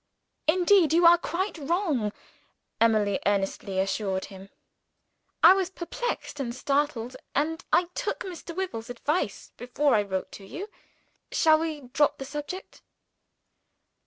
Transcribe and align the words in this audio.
"Indeed 0.47 0.93
you 0.93 1.05
are 1.05 1.19
quite 1.19 1.59
wrong!" 1.59 2.11
Emily 2.79 3.19
earnestly 3.23 3.77
assured 3.79 4.25
him. 4.25 4.49
"I 5.43 5.53
was 5.53 5.69
perplexed 5.69 6.39
and 6.39 6.55
startled 6.55 7.15
and 7.35 7.63
I 7.71 7.83
took 7.93 8.21
Mr. 8.21 8.55
Wyvil's 8.55 8.89
advice, 8.89 9.51
before 9.57 9.93
I 9.93 10.01
wrote 10.01 10.31
to 10.31 10.43
you. 10.43 10.71
Shall 11.31 11.59
we 11.59 11.81
drop 11.81 12.17
the 12.17 12.25
subject?" 12.25 12.81